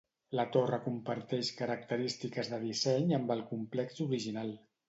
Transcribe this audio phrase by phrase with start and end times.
[0.37, 4.55] La torre comparteix característiques de disseny amb el complex original.